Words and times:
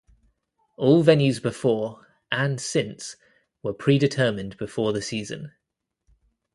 All 0.77 1.03
venues 1.03 1.39
before, 1.39 2.07
and 2.31 2.59
since, 2.59 3.17
were 3.61 3.71
predetermined 3.71 4.57
before 4.57 4.93
the 4.93 5.01
season. 5.03 5.51